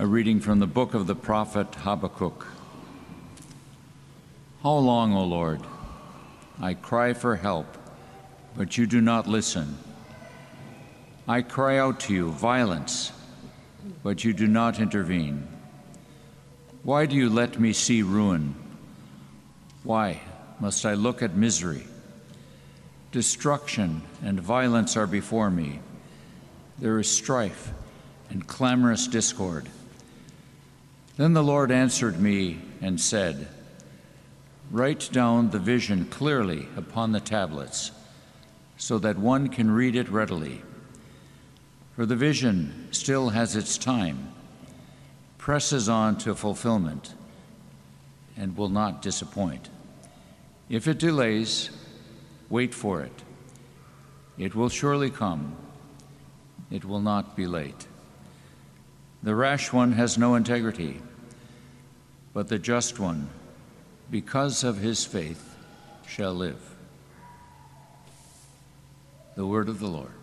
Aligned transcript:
A 0.00 0.06
reading 0.06 0.40
from 0.40 0.60
the 0.60 0.66
book 0.66 0.94
of 0.94 1.06
the 1.06 1.14
prophet 1.14 1.74
Habakkuk. 1.74 2.46
How 4.62 4.76
long, 4.76 5.12
O 5.12 5.24
Lord? 5.24 5.60
I 6.58 6.72
cry 6.72 7.12
for 7.12 7.36
help, 7.36 7.66
but 8.56 8.78
you 8.78 8.86
do 8.86 9.02
not 9.02 9.26
listen. 9.26 9.76
I 11.28 11.42
cry 11.42 11.76
out 11.76 12.00
to 12.00 12.14
you, 12.14 12.30
violence, 12.30 13.12
but 14.02 14.24
you 14.24 14.32
do 14.32 14.46
not 14.46 14.80
intervene. 14.80 15.46
Why 16.82 17.04
do 17.04 17.14
you 17.14 17.28
let 17.28 17.60
me 17.60 17.74
see 17.74 18.00
ruin? 18.00 18.54
Why 19.82 20.22
must 20.60 20.86
I 20.86 20.94
look 20.94 21.22
at 21.22 21.36
misery? 21.36 21.84
Destruction 23.12 24.00
and 24.24 24.40
violence 24.40 24.96
are 24.96 25.06
before 25.06 25.50
me. 25.50 25.80
There 26.78 26.98
is 26.98 27.10
strife 27.10 27.74
and 28.30 28.46
clamorous 28.46 29.06
discord. 29.06 29.68
Then 31.20 31.34
the 31.34 31.44
Lord 31.44 31.70
answered 31.70 32.18
me 32.18 32.60
and 32.80 32.98
said, 32.98 33.48
Write 34.70 35.10
down 35.12 35.50
the 35.50 35.58
vision 35.58 36.06
clearly 36.06 36.66
upon 36.78 37.12
the 37.12 37.20
tablets, 37.20 37.90
so 38.78 38.96
that 39.00 39.18
one 39.18 39.48
can 39.48 39.70
read 39.70 39.96
it 39.96 40.08
readily. 40.08 40.62
For 41.94 42.06
the 42.06 42.16
vision 42.16 42.88
still 42.90 43.28
has 43.28 43.54
its 43.54 43.76
time, 43.76 44.32
presses 45.36 45.90
on 45.90 46.16
to 46.20 46.34
fulfillment, 46.34 47.12
and 48.34 48.56
will 48.56 48.70
not 48.70 49.02
disappoint. 49.02 49.68
If 50.70 50.88
it 50.88 50.98
delays, 50.98 51.68
wait 52.48 52.72
for 52.72 53.02
it. 53.02 53.22
It 54.38 54.54
will 54.54 54.70
surely 54.70 55.10
come. 55.10 55.54
It 56.70 56.86
will 56.86 57.02
not 57.02 57.36
be 57.36 57.46
late. 57.46 57.86
The 59.22 59.34
rash 59.34 59.70
one 59.70 59.92
has 59.92 60.16
no 60.16 60.34
integrity, 60.34 61.02
but 62.32 62.48
the 62.48 62.58
just 62.58 62.98
one, 62.98 63.28
because 64.10 64.64
of 64.64 64.78
his 64.78 65.04
faith, 65.04 65.56
shall 66.06 66.34
live. 66.34 66.76
The 69.36 69.46
word 69.46 69.68
of 69.68 69.78
the 69.78 69.88
Lord. 69.88 70.19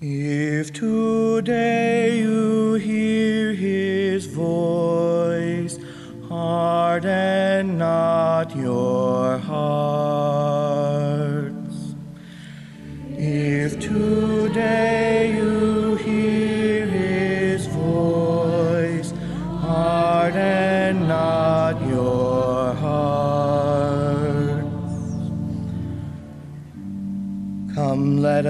If 0.00 0.72
today 0.74 2.18
you 2.20 2.74
hear 2.74 3.52
his 3.52 4.26
voice, 4.26 5.76
harden 6.28 7.78
not 7.78 8.54
your 8.54 9.38
hearts. 9.38 10.67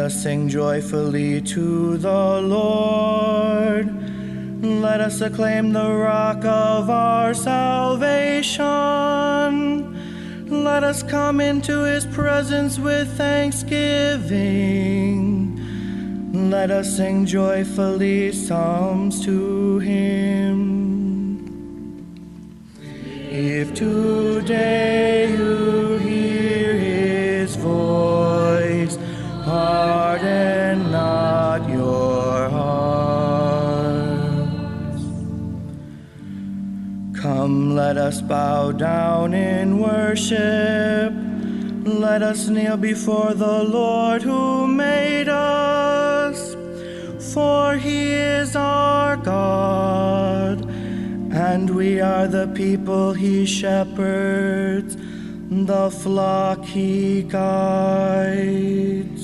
Us 0.09 0.23
sing 0.23 0.49
joyfully 0.49 1.43
to 1.43 1.99
the 1.99 2.41
Lord. 2.41 3.87
Let 4.63 5.03
us 5.03 5.21
acclaim 5.21 5.75
the 5.75 5.87
rock 5.87 6.43
of 6.47 6.89
our 6.89 7.35
salvation. 7.35 8.65
Let 10.65 10.83
us 10.83 11.03
come 11.03 11.43
into 11.43 11.83
his 11.83 12.07
presence 12.07 12.79
with 12.79 13.19
thanksgiving. 13.19 15.59
Let 16.49 16.71
us 16.71 16.97
sing 16.97 17.27
joyfully 17.27 18.33
psalms 18.33 19.23
to 19.27 19.79
him. 19.81 20.59
If 23.31 23.75
today 23.75 25.33
you 25.33 25.99
hear 25.99 26.79
his 26.79 27.57
voice, 27.57 28.28
harden 29.79 30.91
not 30.91 31.61
your 31.69 32.49
hearts. 32.57 33.79
Come, 37.23 37.75
let 37.83 37.97
us 37.97 38.21
bow 38.21 38.73
down 38.73 39.35
in 39.35 39.79
worship. 39.79 41.13
Let 42.07 42.21
us 42.23 42.41
kneel 42.49 42.77
before 42.77 43.33
the 43.35 43.59
Lord 43.79 44.21
who 44.23 44.67
made 44.67 45.29
us. 45.29 46.39
For 47.35 47.77
he 47.77 48.01
is 48.39 48.51
our 48.57 49.17
God, 49.17 50.59
and 51.51 51.65
we 51.71 52.01
are 52.01 52.27
the 52.39 52.49
people 52.63 53.13
he 53.13 53.47
shepherds, 53.47 54.97
the 55.73 55.91
flock 56.03 56.65
he 56.65 57.23
guides. 57.23 59.18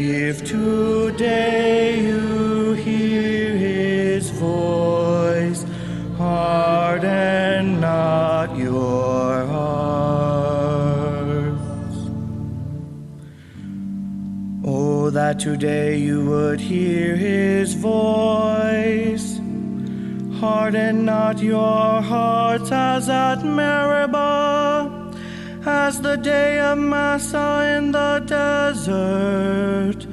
If 0.00 0.44
today 0.44 1.98
you 1.98 2.74
hear 2.74 3.56
his 3.56 4.30
voice, 4.30 5.64
harden 6.16 7.80
not 7.80 8.56
your 8.56 9.44
hearts. 9.44 9.98
Oh, 14.64 15.10
that 15.10 15.40
today 15.40 15.98
you 15.98 16.24
would 16.26 16.60
hear 16.60 17.16
his 17.16 17.74
voice. 17.74 19.40
Harden 20.38 21.06
not 21.06 21.42
your 21.42 22.00
hearts 22.02 22.70
as 22.70 23.08
at 23.08 23.42
Meribah, 23.42 24.87
as 25.68 26.00
the 26.00 26.16
day 26.16 26.58
of 26.60 26.78
Massah 26.78 27.76
in 27.76 27.92
the 27.92 28.22
desert, 28.26 30.06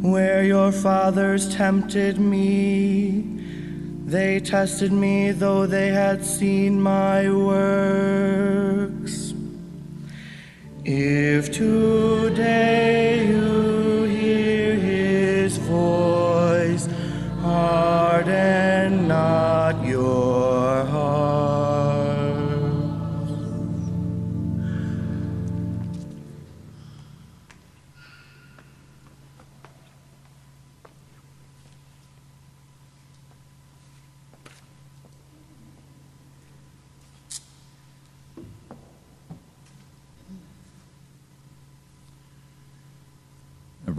where 0.00 0.42
your 0.42 0.72
fathers 0.72 1.54
tempted 1.54 2.18
me. 2.18 3.22
They 4.06 4.40
tested 4.40 4.92
me, 4.92 5.32
though 5.32 5.66
they 5.66 5.88
had 5.88 6.24
seen 6.24 6.80
my 6.80 7.30
works. 7.30 9.34
If 10.84 11.52
today 11.52 13.09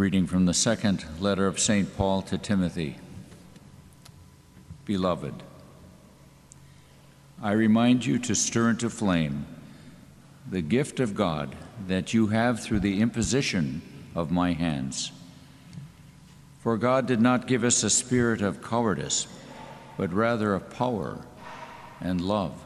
reading 0.02 0.26
from 0.26 0.48
the 0.48 0.54
second 0.56 1.06
letter 1.20 1.46
of 1.46 1.60
St. 1.60 1.96
Paul 1.96 2.24
to 2.24 2.36
Timothy. 2.36 2.98
Beloved, 4.84 5.44
I 7.40 7.52
remind 7.52 8.04
you 8.04 8.18
to 8.18 8.34
stir 8.34 8.72
into 8.72 8.90
flame 8.90 9.46
the 10.50 10.64
gift 10.64 11.00
of 11.00 11.14
God 11.14 11.56
that 11.88 12.16
you 12.16 12.26
have 12.26 12.60
through 12.60 12.80
the 12.80 13.00
imposition 13.00 13.84
of 14.16 14.32
my 14.32 14.54
hands. 14.54 15.12
For 16.62 16.80
God 16.80 17.06
did 17.06 17.22
not 17.22 17.46
give 17.46 17.64
us 17.64 17.84
a 17.84 17.90
spirit 17.92 18.42
of 18.42 18.64
cowardice, 18.64 19.28
but 19.98 20.12
rather 20.12 20.56
of 20.56 20.72
power 20.72 21.24
and 22.00 22.20
love 22.20 22.66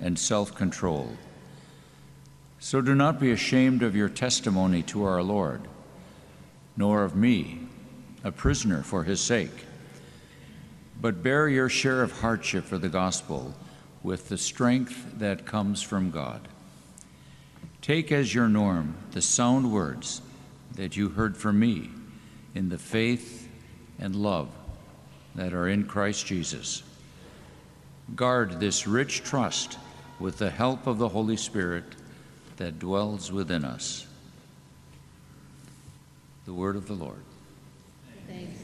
and 0.00 0.18
self 0.18 0.56
control. 0.56 1.16
So 2.58 2.80
do 2.80 2.96
not 2.96 3.20
be 3.20 3.30
ashamed 3.30 3.84
of 3.84 3.94
your 3.94 4.08
testimony 4.08 4.82
to 4.82 5.04
our 5.04 5.22
Lord, 5.22 5.68
nor 6.76 7.04
of 7.04 7.16
me, 7.16 7.60
a 8.22 8.32
prisoner 8.32 8.82
for 8.82 9.04
his 9.04 9.20
sake 9.20 9.64
but 11.00 11.22
bear 11.22 11.48
your 11.48 11.68
share 11.68 12.02
of 12.02 12.20
hardship 12.20 12.64
for 12.64 12.78
the 12.78 12.88
gospel 12.88 13.54
with 14.02 14.28
the 14.28 14.38
strength 14.38 15.18
that 15.18 15.44
comes 15.44 15.82
from 15.82 16.10
God. 16.10 16.48
Take 17.82 18.12
as 18.12 18.34
your 18.34 18.48
norm 18.48 18.96
the 19.10 19.20
sound 19.20 19.70
words 19.70 20.22
that 20.76 20.96
you 20.96 21.10
heard 21.10 21.36
from 21.36 21.58
me 21.58 21.90
in 22.54 22.68
the 22.68 22.78
faith 22.78 23.48
and 23.98 24.16
love 24.16 24.48
that 25.34 25.52
are 25.52 25.68
in 25.68 25.84
Christ 25.84 26.26
Jesus. 26.26 26.82
Guard 28.14 28.60
this 28.60 28.86
rich 28.86 29.22
trust 29.22 29.78
with 30.18 30.38
the 30.38 30.50
help 30.50 30.86
of 30.86 30.98
the 30.98 31.08
Holy 31.08 31.36
Spirit 31.36 31.84
that 32.56 32.78
dwells 32.78 33.32
within 33.32 33.64
us. 33.64 34.06
The 36.44 36.52
word 36.52 36.76
of 36.76 36.86
the 36.86 36.92
Lord. 36.92 37.22
Thanks 38.28 38.63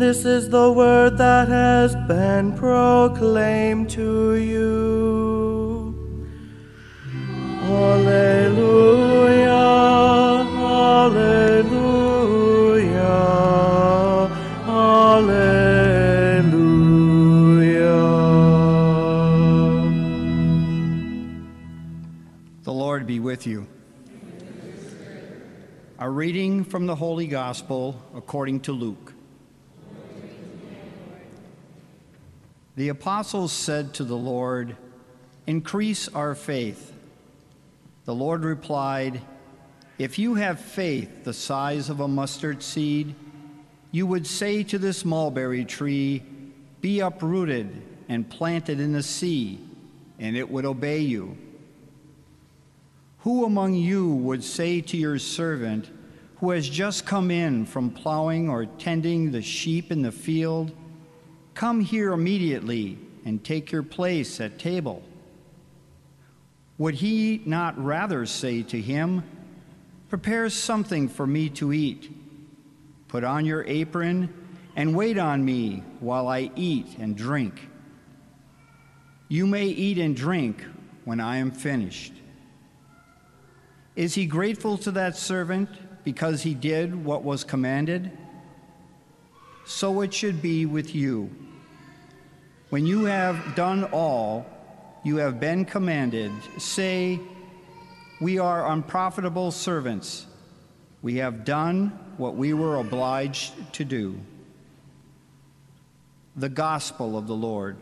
This 0.00 0.24
is 0.24 0.48
the 0.48 0.72
word 0.72 1.18
that 1.18 1.48
has 1.48 1.94
been 2.08 2.54
proclaimed 2.54 3.90
to 3.90 4.34
you. 4.34 5.94
Alleluia, 7.64 8.80
Alleluia, 11.04 11.52
Alleluia. 14.66 15.60
The 22.62 22.72
Lord 22.72 23.06
be 23.06 23.20
with 23.20 23.46
you. 23.46 23.66
A 25.98 26.08
reading 26.08 26.64
from 26.64 26.86
the 26.86 26.94
Holy 26.94 27.26
Gospel 27.26 28.00
according 28.14 28.60
to 28.60 28.72
Luke. 28.72 29.12
The 32.80 32.88
apostles 32.88 33.52
said 33.52 33.92
to 33.92 34.04
the 34.04 34.16
Lord, 34.16 34.74
Increase 35.46 36.08
our 36.08 36.34
faith. 36.34 36.94
The 38.06 38.14
Lord 38.14 38.42
replied, 38.42 39.20
If 39.98 40.18
you 40.18 40.36
have 40.36 40.58
faith 40.58 41.24
the 41.24 41.34
size 41.34 41.90
of 41.90 42.00
a 42.00 42.08
mustard 42.08 42.62
seed, 42.62 43.14
you 43.92 44.06
would 44.06 44.26
say 44.26 44.62
to 44.62 44.78
this 44.78 45.04
mulberry 45.04 45.66
tree, 45.66 46.22
Be 46.80 47.00
uprooted 47.00 47.82
and 48.08 48.30
planted 48.30 48.80
in 48.80 48.94
the 48.94 49.02
sea, 49.02 49.60
and 50.18 50.34
it 50.34 50.50
would 50.50 50.64
obey 50.64 51.00
you. 51.00 51.36
Who 53.18 53.44
among 53.44 53.74
you 53.74 54.08
would 54.08 54.42
say 54.42 54.80
to 54.80 54.96
your 54.96 55.18
servant, 55.18 55.90
who 56.36 56.48
has 56.52 56.66
just 56.66 57.04
come 57.04 57.30
in 57.30 57.66
from 57.66 57.90
plowing 57.90 58.48
or 58.48 58.64
tending 58.64 59.32
the 59.32 59.42
sheep 59.42 59.92
in 59.92 60.00
the 60.00 60.12
field, 60.12 60.72
Come 61.60 61.80
here 61.80 62.14
immediately 62.14 62.96
and 63.26 63.44
take 63.44 63.70
your 63.70 63.82
place 63.82 64.40
at 64.40 64.58
table? 64.58 65.02
Would 66.78 66.94
he 66.94 67.42
not 67.44 67.78
rather 67.78 68.24
say 68.24 68.62
to 68.62 68.80
him, 68.80 69.22
Prepare 70.08 70.48
something 70.48 71.06
for 71.06 71.26
me 71.26 71.50
to 71.50 71.74
eat? 71.74 72.10
Put 73.08 73.24
on 73.24 73.44
your 73.44 73.62
apron 73.64 74.32
and 74.74 74.96
wait 74.96 75.18
on 75.18 75.44
me 75.44 75.82
while 75.98 76.28
I 76.28 76.50
eat 76.56 76.96
and 76.98 77.14
drink. 77.14 77.68
You 79.28 79.46
may 79.46 79.66
eat 79.66 79.98
and 79.98 80.16
drink 80.16 80.64
when 81.04 81.20
I 81.20 81.36
am 81.36 81.50
finished. 81.50 82.14
Is 83.96 84.14
he 84.14 84.24
grateful 84.24 84.78
to 84.78 84.90
that 84.92 85.14
servant 85.14 85.68
because 86.04 86.40
he 86.40 86.54
did 86.54 87.04
what 87.04 87.22
was 87.22 87.44
commanded? 87.44 88.10
So 89.66 90.00
it 90.00 90.14
should 90.14 90.40
be 90.40 90.64
with 90.64 90.94
you. 90.94 91.30
When 92.70 92.86
you 92.86 93.04
have 93.04 93.54
done 93.56 93.84
all 93.84 94.46
you 95.02 95.16
have 95.16 95.40
been 95.40 95.64
commanded, 95.64 96.30
say, 96.58 97.20
We 98.20 98.38
are 98.38 98.70
unprofitable 98.70 99.50
servants. 99.50 100.26
We 101.02 101.16
have 101.16 101.44
done 101.44 101.98
what 102.16 102.36
we 102.36 102.52
were 102.52 102.76
obliged 102.76 103.52
to 103.74 103.84
do. 103.84 104.20
The 106.36 106.50
Gospel 106.50 107.16
of 107.16 107.26
the 107.26 107.34
Lord. 107.34 107.78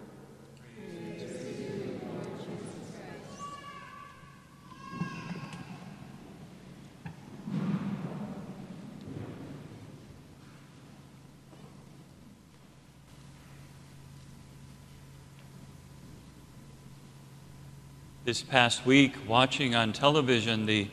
This 18.29 18.43
past 18.43 18.85
week, 18.85 19.15
watching 19.27 19.75
on 19.75 19.94
television 19.94 20.67
the 20.67 20.89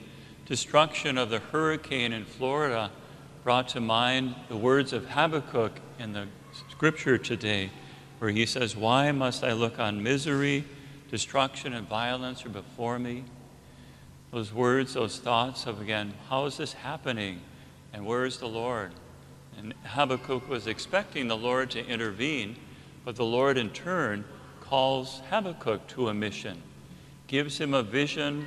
destruction 0.45 1.17
of 1.17 1.29
the 1.29 1.39
hurricane 1.39 2.13
in 2.13 2.23
Florida 2.23 2.89
brought 3.43 3.67
to 3.67 3.81
mind 3.81 4.35
the 4.47 4.55
words 4.55 4.93
of 4.93 5.05
Habakkuk 5.07 5.81
in 5.99 6.13
the 6.13 6.27
scripture 6.71 7.17
today, 7.17 7.71
where 8.19 8.31
he 8.31 8.45
says, 8.45 8.77
Why 8.77 9.11
must 9.11 9.43
I 9.43 9.51
look 9.51 9.79
on 9.79 10.01
misery, 10.01 10.63
destruction, 11.11 11.73
and 11.73 11.85
violence 11.89 12.45
are 12.45 12.49
before 12.49 12.97
me? 12.99 13.25
Those 14.31 14.53
words, 14.53 14.93
those 14.93 15.19
thoughts 15.19 15.67
of, 15.67 15.81
again, 15.81 16.13
how 16.29 16.45
is 16.45 16.55
this 16.55 16.71
happening? 16.71 17.41
And 17.91 18.05
where 18.05 18.23
is 18.23 18.37
the 18.37 18.47
Lord? 18.47 18.93
And 19.57 19.73
Habakkuk 19.83 20.47
was 20.47 20.67
expecting 20.67 21.27
the 21.27 21.35
Lord 21.35 21.69
to 21.71 21.85
intervene, 21.85 22.55
but 23.03 23.17
the 23.17 23.25
Lord 23.25 23.57
in 23.57 23.71
turn 23.71 24.23
calls 24.61 25.21
Habakkuk 25.29 25.85
to 25.87 26.07
a 26.07 26.13
mission 26.13 26.61
gives 27.27 27.57
him 27.57 27.73
a 27.73 27.83
vision 27.83 28.45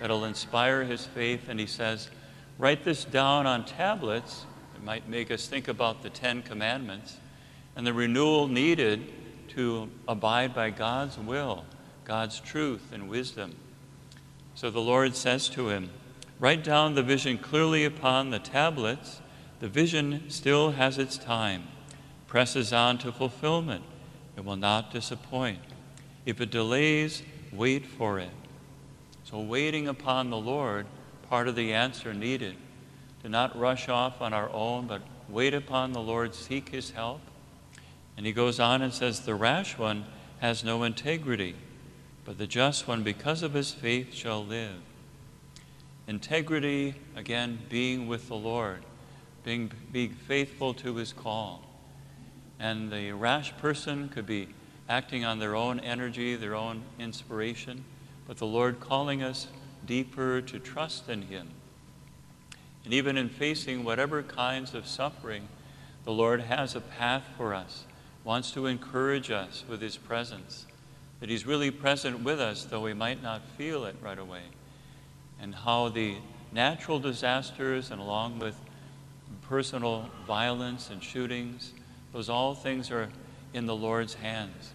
that'll 0.00 0.24
inspire 0.24 0.84
his 0.84 1.06
faith, 1.06 1.48
and 1.48 1.58
he 1.58 1.66
says, 1.66 2.08
Write 2.58 2.84
this 2.84 3.04
down 3.04 3.46
on 3.46 3.64
tablets. 3.64 4.44
It 4.74 4.84
might 4.84 5.08
make 5.08 5.30
us 5.30 5.46
think 5.46 5.68
about 5.68 6.02
the 6.02 6.10
Ten 6.10 6.42
Commandments 6.42 7.16
and 7.76 7.86
the 7.86 7.92
renewal 7.92 8.48
needed 8.48 9.10
to 9.48 9.88
abide 10.06 10.54
by 10.54 10.70
God's 10.70 11.18
will, 11.18 11.64
God's 12.04 12.40
truth 12.40 12.92
and 12.92 13.08
wisdom. 13.08 13.56
So 14.54 14.70
the 14.70 14.80
Lord 14.80 15.16
says 15.16 15.48
to 15.50 15.68
him, 15.70 15.90
Write 16.38 16.64
down 16.64 16.94
the 16.94 17.02
vision 17.02 17.38
clearly 17.38 17.84
upon 17.84 18.30
the 18.30 18.38
tablets. 18.38 19.20
The 19.60 19.68
vision 19.68 20.28
still 20.28 20.72
has 20.72 20.98
its 20.98 21.18
time, 21.18 21.68
presses 22.26 22.72
on 22.72 22.98
to 22.98 23.12
fulfillment. 23.12 23.84
It 24.36 24.44
will 24.44 24.56
not 24.56 24.90
disappoint. 24.90 25.60
If 26.24 26.40
it 26.40 26.50
delays, 26.50 27.22
wait 27.52 27.86
for 27.86 28.18
it. 28.18 28.30
So, 29.24 29.40
waiting 29.40 29.88
upon 29.88 30.30
the 30.30 30.36
Lord, 30.36 30.86
part 31.28 31.46
of 31.46 31.54
the 31.54 31.72
answer 31.72 32.12
needed. 32.12 32.56
To 33.22 33.28
not 33.28 33.58
rush 33.58 33.88
off 33.88 34.20
on 34.20 34.32
our 34.32 34.50
own, 34.50 34.86
but 34.86 35.02
wait 35.28 35.54
upon 35.54 35.92
the 35.92 36.00
Lord, 36.00 36.34
seek 36.34 36.70
his 36.70 36.90
help. 36.90 37.20
And 38.16 38.26
he 38.26 38.32
goes 38.32 38.58
on 38.58 38.82
and 38.82 38.92
says, 38.92 39.20
The 39.20 39.34
rash 39.34 39.78
one 39.78 40.06
has 40.40 40.64
no 40.64 40.82
integrity, 40.82 41.54
but 42.24 42.38
the 42.38 42.46
just 42.46 42.88
one, 42.88 43.02
because 43.02 43.42
of 43.42 43.54
his 43.54 43.72
faith, 43.72 44.14
shall 44.14 44.44
live. 44.44 44.80
integrity, 46.08 46.94
again, 47.14 47.58
being 47.68 48.08
with 48.08 48.28
the 48.28 48.36
Lord, 48.36 48.82
being, 49.44 49.70
being 49.92 50.12
faithful 50.12 50.74
to 50.74 50.96
his 50.96 51.12
call. 51.12 51.62
And 52.58 52.90
the 52.90 53.12
rash 53.12 53.56
person 53.58 54.08
could 54.08 54.26
be 54.26 54.48
acting 54.90 55.24
on 55.24 55.38
their 55.38 55.56
own 55.56 55.80
energy, 55.80 56.36
their 56.36 56.54
own 56.54 56.82
inspiration, 56.98 57.84
but 58.26 58.36
the 58.36 58.46
Lord 58.46 58.80
calling 58.80 59.22
us 59.22 59.46
deeper 59.86 60.42
to 60.42 60.58
trust 60.58 61.08
in 61.08 61.22
him. 61.22 61.48
And 62.84 62.92
even 62.92 63.16
in 63.16 63.30
facing 63.30 63.84
whatever 63.84 64.22
kinds 64.22 64.74
of 64.74 64.86
suffering, 64.86 65.48
the 66.04 66.12
Lord 66.12 66.42
has 66.42 66.74
a 66.74 66.80
path 66.80 67.24
for 67.36 67.54
us, 67.54 67.84
wants 68.24 68.50
to 68.52 68.66
encourage 68.66 69.30
us 69.30 69.64
with 69.68 69.80
his 69.80 69.96
presence, 69.96 70.66
that 71.20 71.30
he's 71.30 71.46
really 71.46 71.70
present 71.70 72.22
with 72.22 72.40
us, 72.40 72.64
though 72.64 72.82
we 72.82 72.92
might 72.92 73.22
not 73.22 73.46
feel 73.56 73.84
it 73.86 73.96
right 74.02 74.18
away 74.18 74.42
and 75.40 75.54
how 75.54 75.88
the 75.88 76.16
natural 76.52 76.98
disasters 76.98 77.90
and 77.90 78.00
along 78.00 78.38
with 78.38 78.54
personal 79.42 80.10
violence 80.26 80.90
and 80.90 81.02
shootings, 81.02 81.72
those 82.12 82.28
all 82.28 82.54
things 82.54 82.90
are 82.90 83.08
in 83.54 83.66
the 83.66 83.74
Lord's 83.74 84.14
hands. 84.14 84.72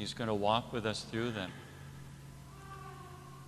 He's 0.00 0.14
going 0.14 0.28
to 0.28 0.34
walk 0.34 0.72
with 0.72 0.86
us 0.86 1.02
through 1.02 1.32
them. 1.32 1.52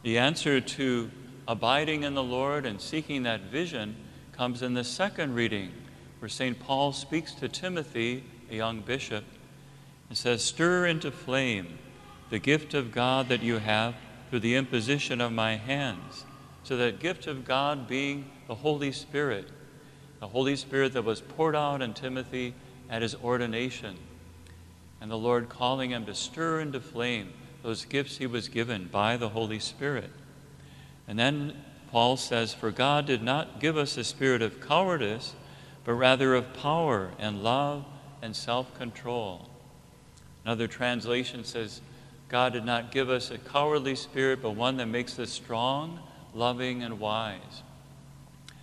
The 0.03 0.19
answer 0.19 0.61
to 0.61 1.11
abiding 1.49 2.03
in 2.03 2.13
the 2.13 2.23
Lord 2.23 2.67
and 2.67 2.79
seeking 2.79 3.23
that 3.23 3.41
vision 3.45 3.97
comes 4.33 4.61
in 4.61 4.75
the 4.75 4.85
second 4.85 5.35
reading, 5.35 5.73
where 6.19 6.29
St. 6.29 6.61
Paul 6.61 6.93
speaks 6.93 7.33
to 7.37 7.49
Timothy, 7.49 8.25
a 8.51 8.57
young 8.57 8.81
bishop, 8.81 9.25
and 10.11 10.19
says, 10.19 10.45
Stir 10.45 10.85
into 10.85 11.11
flame 11.11 11.79
the 12.29 12.39
gift 12.39 12.75
of 12.75 12.93
God 12.93 13.31
that 13.31 13.43
you 13.43 13.57
have 13.57 13.95
through 14.29 14.41
the 14.41 14.57
imposition 14.57 15.23
of 15.23 15.33
my 15.33 15.57
hands. 15.57 16.27
So, 16.65 16.77
that 16.77 17.01
gift 17.01 17.27
of 17.27 17.47
God 17.47 17.89
being 17.89 18.31
the 18.47 18.57
Holy 18.57 18.93
Spirit, 18.93 19.49
the 20.21 20.29
Holy 20.29 20.57
Spirit 20.57 20.93
that 20.93 21.05
was 21.05 21.23
poured 21.23 21.57
out 21.57 21.81
on 21.81 21.95
Timothy 21.95 22.53
at 22.91 23.01
his 23.01 23.15
ordination, 23.15 23.97
and 25.03 25.11
the 25.11 25.19
Lord 25.19 25.49
calling 25.49 25.91
him 25.91 26.07
to 26.07 26.15
stir 26.15 26.61
into 26.61 26.81
flame 26.81 27.33
those 27.63 27.85
gifts 27.85 28.17
he 28.19 28.27
was 28.27 28.49
given 28.49 28.89
by 28.91 29.17
the 29.17 29.31
Holy 29.31 29.59
Spirit. 29.59 30.11
And 31.07 31.19
then 31.19 31.55
Paul 31.91 32.17
says, 32.17 32.55
For 32.55 32.71
God 32.71 33.05
did 33.05 33.23
not 33.23 33.61
give 33.61 33.77
us 33.77 33.99
a 33.99 34.05
spirit 34.05 34.41
of 34.41 34.61
cowardice, 34.61 35.35
but 35.85 35.95
rather 35.95 36.35
of 36.35 36.55
power 36.55 37.11
and 37.19 37.43
love 37.43 37.85
and 38.23 38.35
self 38.35 38.75
control. 38.79 39.51
Another 40.45 40.69
translation 40.69 41.45
says, 41.45 41.81
God 42.29 42.53
did 42.53 42.65
not 42.65 42.93
give 42.93 43.11
us 43.11 43.31
a 43.31 43.39
cowardly 43.39 43.97
spirit, 43.97 44.41
but 44.41 44.53
one 44.53 44.77
that 44.79 44.87
makes 44.87 45.19
us 45.19 45.31
strong 45.31 45.99
loving, 46.35 46.83
and 46.83 46.99
wise. 46.99 47.63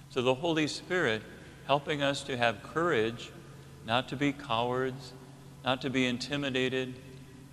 So 0.10 0.22
the 0.22 0.36
Holy 0.36 0.68
Spirit 0.68 1.22
helping 1.68 2.02
us 2.02 2.24
to 2.24 2.38
have 2.38 2.64
courage, 2.64 3.32
not 3.86 4.10
to 4.10 4.16
be 4.16 4.32
cowards, 4.32 5.14
not 5.70 5.84
to 5.84 5.90
be 5.92 6.08
intimidated, 6.08 6.96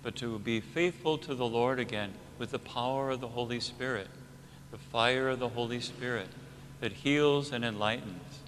but 0.01 0.15
to 0.15 0.39
be 0.39 0.59
faithful 0.59 1.19
to 1.19 1.35
the 1.35 1.45
Lord 1.45 1.79
again 1.79 2.11
with 2.39 2.49
the 2.49 2.57
power 2.57 3.11
of 3.11 3.21
the 3.21 3.27
Holy 3.27 3.59
Spirit, 3.59 4.07
the 4.71 4.77
fire 4.79 5.29
of 5.29 5.37
the 5.37 5.49
Holy 5.49 5.79
Spirit 5.79 6.27
that 6.81 6.91
heals 6.91 7.51
and 7.51 7.63
enlightens. 7.63 8.39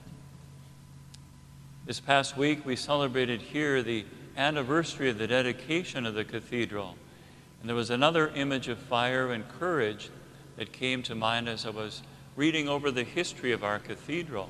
This 1.85 1.99
past 1.99 2.35
week, 2.35 2.65
we 2.65 2.75
celebrated 2.75 3.43
here 3.43 3.83
the 3.83 4.05
anniversary 4.35 5.07
of 5.07 5.19
the 5.19 5.27
dedication 5.27 6.07
of 6.07 6.15
the 6.15 6.25
cathedral. 6.25 6.95
And 7.59 7.69
there 7.69 7.75
was 7.75 7.91
another 7.91 8.29
image 8.29 8.69
of 8.69 8.79
fire 8.79 9.31
and 9.31 9.47
courage 9.59 10.09
that 10.57 10.71
came 10.71 11.03
to 11.03 11.13
mind 11.13 11.47
as 11.47 11.67
I 11.67 11.69
was 11.69 12.01
reading 12.35 12.67
over 12.67 12.89
the 12.89 13.03
history 13.03 13.51
of 13.51 13.63
our 13.63 13.77
cathedral. 13.77 14.49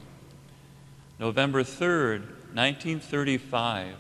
November 1.20 1.64
3rd, 1.64 2.22
1935, 2.54 3.96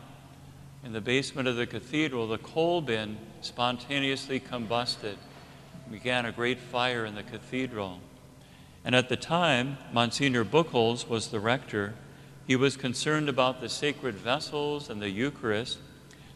in 0.83 0.93
the 0.93 1.01
basement 1.01 1.47
of 1.47 1.55
the 1.55 1.67
cathedral, 1.67 2.27
the 2.27 2.37
coal 2.37 2.81
bin 2.81 3.17
spontaneously 3.41 4.39
combusted, 4.39 5.17
began 5.91 6.25
a 6.25 6.31
great 6.31 6.59
fire 6.59 7.05
in 7.05 7.15
the 7.15 7.23
cathedral. 7.23 7.99
And 8.85 8.95
at 8.95 9.09
the 9.09 9.17
time, 9.17 9.77
Monsignor 9.91 10.45
Buchholz 10.45 11.07
was 11.07 11.27
the 11.27 11.39
rector. 11.39 11.95
He 12.47 12.55
was 12.55 12.77
concerned 12.77 13.27
about 13.27 13.59
the 13.59 13.69
sacred 13.69 14.15
vessels 14.15 14.89
and 14.89 15.01
the 15.01 15.09
Eucharist, 15.09 15.79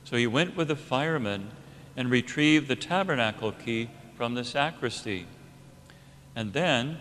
so 0.03 0.17
he 0.17 0.27
went 0.27 0.57
with 0.57 0.67
the 0.67 0.75
firemen 0.75 1.51
and 1.95 2.09
retrieved 2.09 2.67
the 2.67 2.75
tabernacle 2.75 3.51
key 3.51 3.89
from 4.15 4.33
the 4.33 4.43
sacristy. 4.43 5.25
And 6.35 6.53
then 6.53 6.97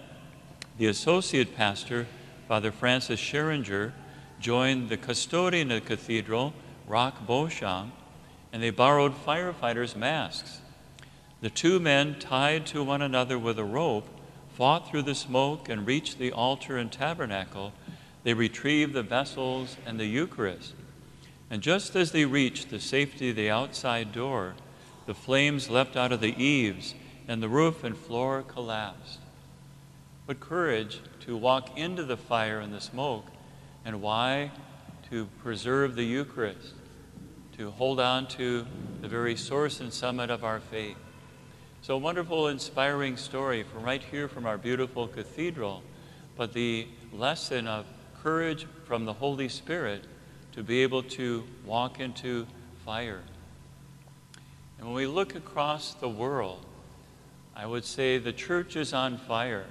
the 0.78 0.87
associate 0.87 1.56
pastor, 1.56 2.06
Father 2.46 2.70
Francis 2.70 3.20
Scheringer, 3.20 3.92
joined 4.40 4.88
the 4.88 4.96
custodian 4.96 5.70
of 5.70 5.82
the 5.82 5.96
cathedral, 5.96 6.52
Roch 6.86 7.26
Beauchamp, 7.26 7.92
and 8.52 8.62
they 8.62 8.70
borrowed 8.70 9.14
firefighters' 9.14 9.96
masks. 9.96 10.60
The 11.40 11.50
two 11.50 11.80
men, 11.80 12.18
tied 12.18 12.66
to 12.66 12.84
one 12.84 13.02
another 13.02 13.38
with 13.38 13.58
a 13.58 13.64
rope, 13.64 14.08
fought 14.54 14.88
through 14.88 15.02
the 15.02 15.14
smoke 15.14 15.68
and 15.68 15.86
reached 15.86 16.18
the 16.18 16.32
altar 16.32 16.76
and 16.76 16.92
tabernacle. 16.92 17.72
They 18.22 18.34
retrieved 18.34 18.92
the 18.92 19.02
vessels 19.02 19.76
and 19.86 19.98
the 19.98 20.06
Eucharist. 20.06 20.74
And 21.50 21.62
just 21.62 21.96
as 21.96 22.12
they 22.12 22.24
reached 22.24 22.70
the 22.70 22.80
safety 22.80 23.30
of 23.30 23.36
the 23.36 23.50
outside 23.50 24.12
door, 24.12 24.54
the 25.06 25.14
flames 25.14 25.68
leapt 25.68 25.96
out 25.96 26.12
of 26.12 26.20
the 26.20 26.40
eaves 26.42 26.94
and 27.26 27.42
the 27.42 27.48
roof 27.48 27.82
and 27.82 27.96
floor 27.96 28.42
collapsed 28.42 29.18
but 30.26 30.40
courage 30.40 31.00
to 31.20 31.36
walk 31.36 31.76
into 31.76 32.04
the 32.04 32.16
fire 32.16 32.60
and 32.60 32.72
the 32.72 32.80
smoke. 32.80 33.26
And 33.84 34.00
why? 34.00 34.50
To 35.12 35.26
preserve 35.42 35.95
the 35.95 36.04
Eucharist, 36.04 36.73
to 37.59 37.71
hold 37.73 38.00
on 38.00 38.26
to 38.28 38.64
the 39.02 39.09
very 39.09 39.37
source 39.37 39.78
and 39.81 39.92
summit 39.92 40.31
of 40.31 40.42
our 40.42 40.59
faith. 40.59 40.97
So, 41.83 41.99
wonderful, 41.99 42.49
inspiring 42.49 43.19
story 43.19 43.62
from 43.62 43.83
right 43.83 44.02
here 44.02 44.26
from 44.26 44.47
our 44.47 44.57
beautiful 44.57 45.07
cathedral, 45.07 45.83
but 46.35 46.54
the 46.54 46.88
lesson 47.12 47.66
of 47.66 47.85
courage 48.23 48.66
from 48.87 49.04
the 49.04 49.12
Holy 49.12 49.50
Spirit 49.50 50.04
to 50.52 50.62
be 50.62 50.83
able 50.83 51.02
to 51.02 51.45
walk 51.66 52.00
into 52.00 52.47
fire. 52.83 53.21
And 54.78 54.87
when 54.87 54.97
we 54.97 55.07
look 55.07 55.35
across 55.35 55.92
the 55.92 56.09
world, 56.09 56.64
I 57.54 57.66
would 57.66 57.85
say 57.85 58.16
the 58.16 58.33
church 58.33 58.76
is 58.76 58.95
on 58.95 59.19
fire. 59.19 59.66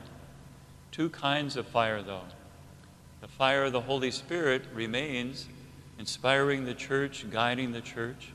Two 0.92 1.10
kinds 1.10 1.56
of 1.56 1.66
fire, 1.66 2.04
though. 2.04 2.26
The 3.22 3.28
fire 3.28 3.66
of 3.66 3.72
the 3.72 3.82
Holy 3.82 4.10
Spirit 4.10 4.64
remains, 4.74 5.48
inspiring 6.00 6.66
the 6.66 6.74
church, 6.74 7.30
guiding 7.30 7.72
the 7.72 7.82
church. 7.82 8.32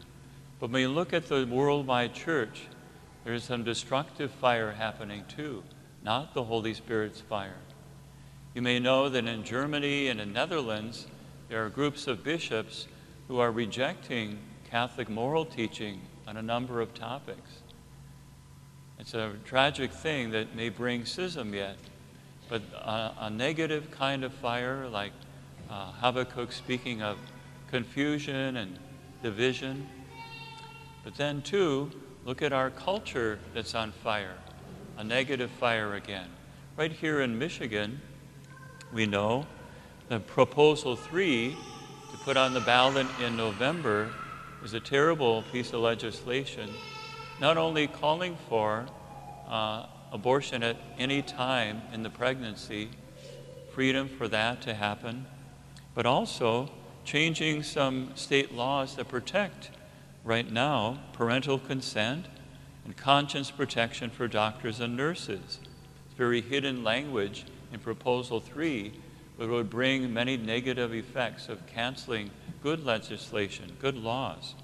But 0.60 0.70
when 0.70 0.80
you 0.80 0.88
look 0.88 1.12
at 1.12 1.26
the 1.26 1.44
worldwide 1.44 2.14
church, 2.14 2.68
there's 3.24 3.42
some 3.42 3.64
destructive 3.64 4.30
fire 4.30 4.70
happening 4.70 5.24
too, 5.26 5.64
not 6.04 6.34
the 6.34 6.44
Holy 6.44 6.72
Spirit's 6.72 7.20
fire. 7.20 7.58
You 8.54 8.62
may 8.62 8.78
know 8.78 9.08
that 9.08 9.26
in 9.26 9.42
Germany 9.42 10.06
and 10.06 10.20
in 10.20 10.32
Netherlands, 10.32 11.08
there 11.48 11.64
are 11.64 11.68
groups 11.68 12.06
of 12.06 12.22
bishops 12.22 12.86
who 13.26 13.40
are 13.40 13.50
rejecting 13.50 14.38
Catholic 14.70 15.08
moral 15.08 15.44
teaching 15.44 16.00
on 16.28 16.36
a 16.36 16.42
number 16.42 16.80
of 16.80 16.94
topics. 16.94 17.62
It's 19.00 19.14
a 19.14 19.32
tragic 19.44 19.92
thing 19.92 20.30
that 20.30 20.54
may 20.54 20.68
bring 20.68 21.04
schism 21.04 21.52
yet. 21.54 21.76
But 22.48 22.62
a, 22.74 23.12
a 23.22 23.30
negative 23.30 23.90
kind 23.90 24.24
of 24.24 24.32
fire, 24.32 24.88
like 24.88 25.12
uh, 25.68 25.92
Habakkuk 25.92 26.52
speaking 26.52 27.02
of 27.02 27.18
confusion 27.70 28.56
and 28.56 28.78
division. 29.22 29.88
But 31.02 31.16
then, 31.16 31.42
too, 31.42 31.90
look 32.24 32.42
at 32.42 32.52
our 32.52 32.70
culture 32.70 33.38
that's 33.54 33.74
on 33.74 33.92
fire, 33.92 34.36
a 34.96 35.04
negative 35.04 35.50
fire 35.50 35.94
again. 35.94 36.28
Right 36.76 36.92
here 36.92 37.20
in 37.20 37.38
Michigan, 37.38 38.00
we 38.92 39.06
know 39.06 39.46
the 40.08 40.20
Proposal 40.20 40.94
3 40.94 41.56
to 42.12 42.18
put 42.18 42.36
on 42.36 42.54
the 42.54 42.60
ballot 42.60 43.06
in 43.20 43.36
November 43.36 44.08
is 44.62 44.74
a 44.74 44.80
terrible 44.80 45.42
piece 45.52 45.72
of 45.72 45.80
legislation, 45.80 46.70
not 47.40 47.56
only 47.56 47.86
calling 47.86 48.36
for 48.48 48.86
uh, 49.48 49.86
abortion 50.16 50.62
at 50.62 50.76
any 50.98 51.20
time 51.20 51.82
in 51.92 52.02
the 52.02 52.10
pregnancy, 52.10 52.88
freedom 53.72 54.08
for 54.08 54.26
that 54.26 54.62
to 54.62 54.72
happen, 54.72 55.26
but 55.94 56.06
also 56.06 56.70
changing 57.04 57.62
some 57.62 58.10
state 58.14 58.52
laws 58.52 58.96
that 58.96 59.08
protect 59.08 59.70
right 60.24 60.50
now 60.50 60.98
parental 61.12 61.58
consent 61.58 62.26
and 62.86 62.96
conscience 62.96 63.50
protection 63.50 64.08
for 64.08 64.26
doctors 64.26 64.80
and 64.80 64.96
nurses. 64.96 65.60
It's 66.06 66.14
very 66.16 66.40
hidden 66.40 66.82
language 66.82 67.44
in 67.70 67.80
Proposal 67.80 68.40
3, 68.40 68.94
but 69.36 69.50
would 69.50 69.68
bring 69.68 70.14
many 70.14 70.38
negative 70.38 70.94
effects 70.94 71.50
of 71.50 71.66
canceling 71.66 72.30
good 72.62 72.84
legislation, 72.84 73.76
good 73.80 73.96
laws. 73.96 74.54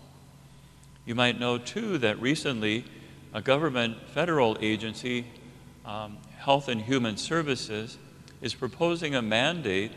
You 1.04 1.14
might 1.14 1.38
know, 1.38 1.58
too, 1.58 1.98
that 1.98 2.20
recently 2.22 2.86
a 3.34 3.42
government 3.42 3.98
federal 4.14 4.56
agency 4.60 5.26
um, 5.84 6.18
Health 6.36 6.68
and 6.68 6.80
Human 6.82 7.16
Services 7.16 7.98
is 8.40 8.54
proposing 8.54 9.14
a 9.14 9.22
mandate 9.22 9.92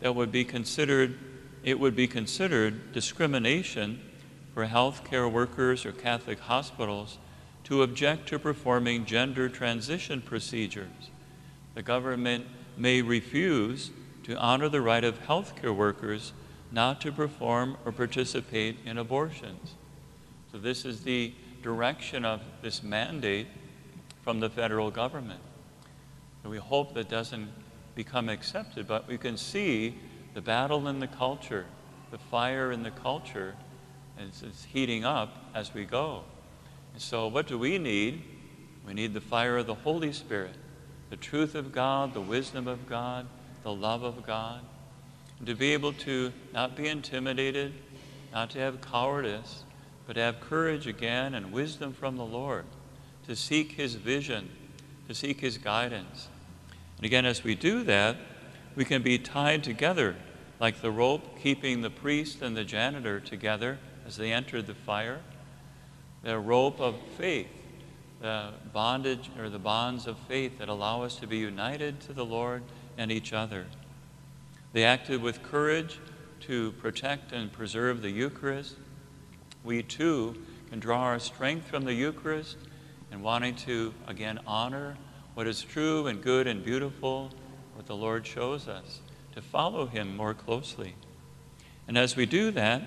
that 0.00 0.14
would 0.14 0.32
be 0.32 0.44
considered 0.44 1.18
it 1.62 1.80
would 1.80 1.96
be 1.96 2.06
considered 2.06 2.92
discrimination 2.92 3.98
for 4.52 4.66
healthcare 4.66 5.30
workers 5.30 5.86
or 5.86 5.92
Catholic 5.92 6.38
hospitals 6.38 7.16
to 7.64 7.82
object 7.82 8.28
to 8.28 8.38
performing 8.38 9.06
gender 9.06 9.48
transition 9.48 10.20
procedures. 10.20 11.10
The 11.74 11.82
government 11.82 12.46
may 12.76 13.00
refuse 13.00 13.90
to 14.24 14.36
honor 14.36 14.68
the 14.68 14.82
right 14.82 15.04
of 15.04 15.22
healthcare 15.22 15.74
workers 15.74 16.34
not 16.70 17.00
to 17.00 17.12
perform 17.12 17.76
or 17.84 17.92
participate 17.92 18.76
in 18.84 18.98
abortions. 18.98 19.74
So, 20.52 20.58
this 20.58 20.84
is 20.84 21.02
the 21.02 21.32
direction 21.62 22.24
of 22.24 22.42
this 22.62 22.82
mandate 22.82 23.46
from 24.24 24.40
the 24.40 24.48
federal 24.48 24.90
government. 24.90 25.40
And 26.42 26.50
we 26.50 26.58
hope 26.58 26.94
that 26.94 27.08
doesn't 27.08 27.50
become 27.94 28.28
accepted, 28.28 28.88
but 28.88 29.06
we 29.06 29.18
can 29.18 29.36
see 29.36 29.98
the 30.32 30.40
battle 30.40 30.88
in 30.88 30.98
the 30.98 31.06
culture, 31.06 31.66
the 32.10 32.18
fire 32.18 32.72
in 32.72 32.82
the 32.82 32.90
culture, 32.90 33.54
and 34.18 34.28
it's, 34.28 34.42
it's 34.42 34.64
heating 34.64 35.04
up 35.04 35.36
as 35.54 35.74
we 35.74 35.84
go. 35.84 36.24
And 36.94 37.02
so, 37.02 37.28
what 37.28 37.46
do 37.46 37.58
we 37.58 37.78
need? 37.78 38.22
We 38.86 38.94
need 38.94 39.14
the 39.14 39.20
fire 39.20 39.58
of 39.58 39.66
the 39.66 39.74
Holy 39.74 40.12
Spirit, 40.12 40.54
the 41.10 41.16
truth 41.16 41.54
of 41.54 41.72
God, 41.72 42.14
the 42.14 42.20
wisdom 42.20 42.66
of 42.66 42.88
God, 42.88 43.26
the 43.62 43.72
love 43.72 44.02
of 44.02 44.26
God, 44.26 44.60
and 45.38 45.46
to 45.46 45.54
be 45.54 45.72
able 45.72 45.92
to 45.92 46.32
not 46.52 46.76
be 46.76 46.88
intimidated, 46.88 47.72
not 48.32 48.50
to 48.50 48.58
have 48.58 48.80
cowardice, 48.80 49.64
but 50.06 50.14
to 50.14 50.20
have 50.20 50.40
courage 50.40 50.86
again 50.86 51.34
and 51.34 51.52
wisdom 51.52 51.92
from 51.92 52.16
the 52.16 52.24
Lord, 52.24 52.64
to 53.26 53.36
seek 53.36 53.72
His 53.72 53.94
vision, 53.94 54.50
to 55.08 55.14
seek 55.14 55.40
His 55.40 55.58
guidance. 55.58 56.28
And 56.96 57.06
again, 57.06 57.24
as 57.26 57.44
we 57.44 57.54
do 57.54 57.82
that, 57.84 58.16
we 58.76 58.84
can 58.84 59.02
be 59.02 59.18
tied 59.18 59.64
together 59.64 60.16
like 60.60 60.80
the 60.80 60.90
rope 60.90 61.38
keeping 61.40 61.82
the 61.82 61.90
priest 61.90 62.42
and 62.42 62.56
the 62.56 62.64
janitor 62.64 63.20
together 63.20 63.78
as 64.06 64.16
they 64.16 64.32
entered 64.32 64.66
the 64.66 64.74
fire, 64.74 65.20
the 66.22 66.38
rope 66.38 66.80
of 66.80 66.96
faith, 67.16 67.48
the 68.20 68.52
bondage 68.72 69.30
or 69.38 69.50
the 69.50 69.58
bonds 69.58 70.06
of 70.06 70.16
faith 70.18 70.58
that 70.58 70.68
allow 70.68 71.02
us 71.02 71.16
to 71.16 71.26
be 71.26 71.38
united 71.38 72.00
to 72.00 72.12
the 72.12 72.24
Lord 72.24 72.62
and 72.96 73.10
each 73.10 73.32
other. 73.32 73.66
They 74.72 74.84
acted 74.84 75.22
with 75.22 75.42
courage 75.42 75.98
to 76.40 76.72
protect 76.72 77.32
and 77.32 77.52
preserve 77.52 78.02
the 78.02 78.10
Eucharist. 78.10 78.76
We 79.62 79.82
too 79.82 80.36
can 80.70 80.80
draw 80.80 81.00
our 81.02 81.18
strength 81.18 81.66
from 81.66 81.84
the 81.84 81.94
Eucharist 81.94 82.56
and 83.14 83.22
wanting 83.22 83.54
to 83.54 83.94
again 84.08 84.40
honor 84.44 84.96
what 85.34 85.46
is 85.46 85.62
true 85.62 86.08
and 86.08 86.20
good 86.20 86.48
and 86.48 86.64
beautiful, 86.64 87.30
what 87.74 87.86
the 87.86 87.94
Lord 87.94 88.26
shows 88.26 88.66
us, 88.66 89.02
to 89.36 89.40
follow 89.40 89.86
Him 89.86 90.16
more 90.16 90.34
closely. 90.34 90.96
And 91.86 91.96
as 91.96 92.16
we 92.16 92.26
do 92.26 92.50
that, 92.50 92.82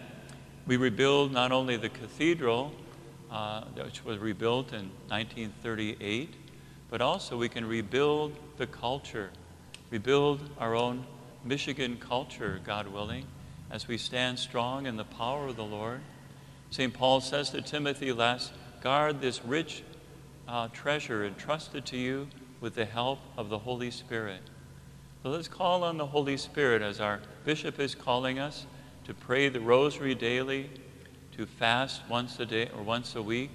we 0.65 0.75
rebuild 0.75 1.31
not 1.31 1.53
only 1.53 1.77
the 1.77 1.87
cathedral, 1.87 2.73
uh, 3.31 3.63
which 3.75 4.03
was 4.03 4.17
rebuilt 4.17 4.73
in 4.73 4.91
1938, 5.07 6.33
but 6.89 6.99
also 6.99 7.37
we 7.37 7.47
can 7.47 7.63
rebuild 7.63 8.35
the 8.57 8.67
culture, 8.67 9.29
rebuild 9.91 10.41
our 10.59 10.75
own 10.75 11.05
Michigan 11.45 11.95
culture, 12.01 12.59
God 12.65 12.89
willing, 12.89 13.25
as 13.71 13.87
we 13.87 13.97
stand 13.97 14.39
strong 14.39 14.87
in 14.87 14.97
the 14.97 15.05
power 15.05 15.47
of 15.47 15.55
the 15.55 15.63
Lord. 15.63 16.01
St. 16.69 16.93
Paul 16.93 17.21
says 17.21 17.49
to 17.51 17.61
Timothy, 17.61 18.11
last, 18.11 18.51
guard 18.81 19.21
this 19.21 19.45
rich 19.45 19.83
uh, 20.47 20.67
treasure 20.69 21.25
entrusted 21.25 21.85
to 21.87 21.97
you 21.97 22.27
with 22.61 22.75
the 22.75 22.85
help 22.85 23.19
of 23.37 23.49
the 23.49 23.59
Holy 23.59 23.91
Spirit. 23.91 24.41
So 25.23 25.29
let's 25.29 25.47
call 25.47 25.83
on 25.83 25.97
the 25.97 26.05
Holy 26.05 26.37
Spirit 26.37 26.81
as 26.81 26.99
our 26.99 27.19
bishop 27.43 27.79
is 27.79 27.95
calling 27.95 28.39
us 28.39 28.65
to 29.05 29.13
pray 29.13 29.49
the 29.49 29.59
rosary 29.59 30.15
daily, 30.15 30.69
to 31.35 31.45
fast 31.45 32.01
once 32.09 32.39
a 32.39 32.45
day 32.45 32.69
or 32.75 32.83
once 32.83 33.15
a 33.15 33.21
week, 33.21 33.51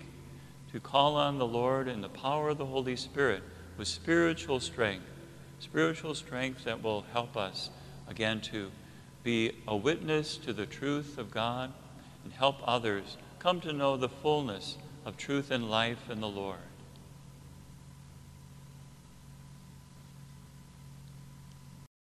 to 0.72 0.80
call 0.80 1.16
on 1.16 1.38
the 1.38 1.46
Lord 1.46 1.88
in 1.88 2.00
the 2.00 2.08
power 2.08 2.50
of 2.50 2.58
the 2.58 2.66
Holy 2.66 2.96
Spirit 2.96 3.42
with 3.76 3.88
spiritual 3.88 4.60
strength, 4.60 5.06
spiritual 5.60 6.14
strength 6.14 6.64
that 6.64 6.82
will 6.82 7.04
help 7.12 7.36
us 7.36 7.70
again 8.08 8.40
to 8.40 8.70
be 9.22 9.52
a 9.68 9.76
witness 9.76 10.36
to 10.38 10.52
the 10.52 10.66
truth 10.66 11.18
of 11.18 11.30
God 11.30 11.72
and 12.24 12.32
help 12.32 12.56
others 12.64 13.16
come 13.38 13.60
to 13.60 13.72
know 13.72 13.96
the 13.96 14.08
fullness 14.08 14.76
of 15.04 15.16
truth 15.16 15.50
and 15.50 15.70
life 15.70 16.10
in 16.10 16.20
the 16.20 16.28
Lord. 16.28 16.58